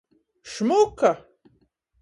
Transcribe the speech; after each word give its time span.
Šmuka! 0.53 1.11